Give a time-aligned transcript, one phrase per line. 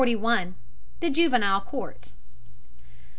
[0.99, 2.13] THE JUVENILE COURT.